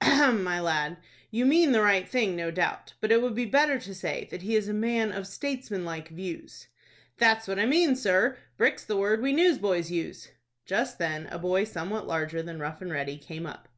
[0.00, 0.96] "Ahem, my lad.
[1.30, 4.42] You mean the right thing, no doubt; but it would be better to say that
[4.42, 6.66] he is a man of statesman like views."
[7.18, 8.36] "That's what I mean, sir.
[8.56, 10.32] Brick's the word we newsboys use."
[10.64, 13.68] Just then a boy somewhat larger than Rough and Ready came up.